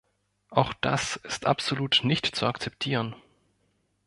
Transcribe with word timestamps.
Auch 0.49 0.73
das 0.73 1.17
ist 1.17 1.45
absolut 1.45 1.99
nicht 2.01 2.35
zu 2.35 2.47
akzeptieren. 2.47 3.13